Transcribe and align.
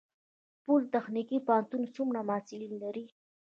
پولي 0.63 0.87
تخنیک 0.95 1.29
پوهنتون 1.47 1.81
څومره 1.95 2.19
محصلین 2.29 2.73
لري؟ 2.83 3.05